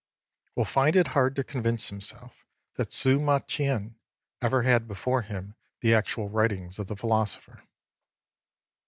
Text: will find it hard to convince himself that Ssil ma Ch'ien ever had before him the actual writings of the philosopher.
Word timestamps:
will 0.55 0.65
find 0.65 0.95
it 0.95 1.09
hard 1.09 1.35
to 1.35 1.43
convince 1.43 1.89
himself 1.89 2.43
that 2.73 2.89
Ssil 2.91 3.21
ma 3.21 3.37
Ch'ien 3.41 3.99
ever 4.41 4.63
had 4.63 4.87
before 4.87 5.21
him 5.21 5.53
the 5.81 5.93
actual 5.93 6.27
writings 6.27 6.79
of 6.79 6.87
the 6.87 6.95
philosopher. 6.97 7.61